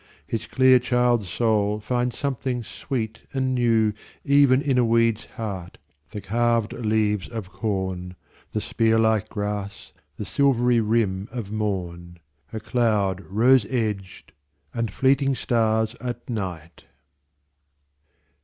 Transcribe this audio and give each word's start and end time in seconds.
His 0.25 0.47
clear 0.47 0.79
child's 0.79 1.29
soul 1.29 1.79
finds 1.79 2.17
something 2.17 2.63
sweet 2.63 3.21
and 3.35 3.55
newEven 3.55 4.59
in 4.59 4.79
a 4.79 4.83
weed's 4.83 5.25
heart, 5.37 5.77
the 6.09 6.19
carved 6.21 6.73
leaves 6.73 7.27
of 7.27 7.51
corn, 7.51 8.15
The 8.53 8.61
spear 8.61 8.97
like 8.97 9.29
grass, 9.29 9.93
the 10.17 10.25
silvery 10.25 10.79
rim 10.79 11.29
of 11.31 11.51
morn,A 11.51 12.59
cloud 12.61 13.21
rose 13.29 13.67
edged, 13.69 14.31
and 14.73 14.91
fleeting 14.91 15.35
stars 15.35 15.93
at 16.01 16.27
night! 16.27 16.85